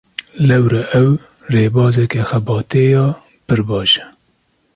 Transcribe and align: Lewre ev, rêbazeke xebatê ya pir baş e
Lewre 0.47 0.81
ev, 0.99 1.09
rêbazeke 1.53 2.21
xebatê 2.29 2.83
ya 2.93 3.05
pir 3.45 3.59
baş 3.69 3.91
e 4.03 4.03